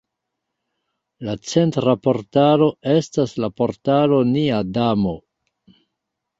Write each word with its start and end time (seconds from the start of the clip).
La 1.27 1.35
centra 1.49 1.93
portalo 2.07 2.71
estas 2.95 3.37
la 3.45 3.53
Portalo 3.63 4.25
Nia 4.33 4.67
Damo. 4.81 5.17